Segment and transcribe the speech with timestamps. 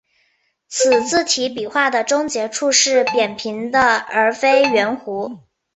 [0.67, 5.41] 此字体笔画的终结处是扁平的而非圆弧。